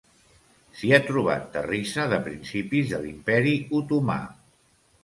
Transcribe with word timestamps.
S'hi 0.79 0.89
ha 0.95 0.99
trobat 1.09 1.45
terrissa 1.57 2.09
de 2.15 2.19
principis 2.29 2.91
de 2.95 3.05
l'Imperi 3.05 3.55
Otomà. 3.83 4.19